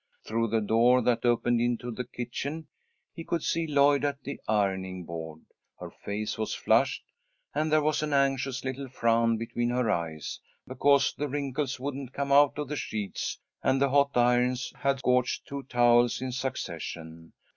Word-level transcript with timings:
Through 0.25 0.47
the 0.47 0.61
door 0.61 1.03
that 1.03 1.25
opened 1.27 1.61
into 1.61 1.91
the 1.91 2.03
kitchen, 2.05 2.65
he 3.13 3.23
could 3.23 3.43
see 3.43 3.67
Lloyd 3.67 4.03
at 4.03 4.23
the 4.23 4.41
ironing 4.47 5.03
board. 5.05 5.41
Her 5.79 5.91
face 5.91 6.39
was 6.39 6.55
flushed, 6.55 7.03
and 7.53 7.71
there 7.71 7.83
was 7.83 8.01
an 8.01 8.11
anxious 8.11 8.63
little 8.65 8.87
frown 8.89 9.37
between 9.37 9.69
her 9.69 9.91
eyes, 9.91 10.39
because 10.67 11.13
the 11.13 11.27
wrinkles 11.29 11.79
wouldn't 11.79 12.13
come 12.13 12.31
out 12.31 12.57
of 12.57 12.67
the 12.69 12.75
sheets, 12.75 13.37
and 13.61 13.79
the 13.79 13.89
hot 13.89 14.17
irons 14.17 14.73
had 14.79 14.97
scorched 14.97 15.45
two 15.45 15.61
towels 15.69 16.19
in 16.19 16.31
succession. 16.31 17.33